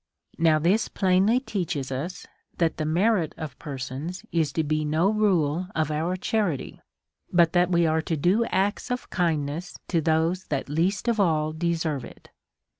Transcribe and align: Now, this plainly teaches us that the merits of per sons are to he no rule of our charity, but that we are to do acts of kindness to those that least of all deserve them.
Now, 0.39 0.57
this 0.57 0.87
plainly 0.87 1.39
teaches 1.39 1.91
us 1.91 2.25
that 2.57 2.77
the 2.77 2.85
merits 2.85 3.35
of 3.37 3.59
per 3.59 3.77
sons 3.77 4.23
are 4.33 4.43
to 4.45 4.63
he 4.67 4.83
no 4.83 5.11
rule 5.11 5.67
of 5.75 5.91
our 5.91 6.15
charity, 6.17 6.81
but 7.31 7.53
that 7.53 7.69
we 7.69 7.85
are 7.85 8.01
to 8.01 8.17
do 8.17 8.43
acts 8.45 8.89
of 8.89 9.11
kindness 9.11 9.77
to 9.89 10.01
those 10.01 10.45
that 10.45 10.69
least 10.69 11.07
of 11.07 11.19
all 11.19 11.53
deserve 11.53 12.01
them. 12.01 12.15